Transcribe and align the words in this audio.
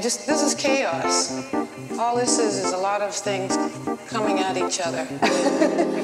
just 0.00 0.26
this 0.26 0.42
is 0.42 0.54
chaos. 0.54 1.52
All 1.98 2.16
this 2.16 2.38
is 2.38 2.64
is 2.64 2.72
a 2.72 2.78
lot 2.78 3.02
of 3.02 3.14
things 3.14 3.56
coming 4.08 4.38
at 4.38 4.56
each 4.56 4.80
other. 4.80 5.06